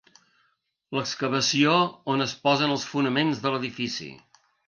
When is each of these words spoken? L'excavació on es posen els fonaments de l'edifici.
L'excavació 0.99 1.75
on 2.15 2.25
es 2.27 2.35
posen 2.47 2.75
els 2.77 2.87
fonaments 2.95 3.45
de 3.47 3.55
l'edifici. 3.57 4.09